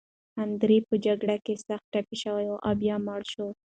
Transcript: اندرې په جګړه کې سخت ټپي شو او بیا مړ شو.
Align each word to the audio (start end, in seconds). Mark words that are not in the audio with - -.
اندرې 0.43 0.77
په 0.87 0.95
جګړه 1.05 1.35
کې 1.45 1.53
سخت 1.67 1.85
ټپي 1.93 2.17
شو 2.21 2.35
او 2.65 2.71
بیا 2.81 2.95
مړ 3.07 3.21
شو. 3.31 3.47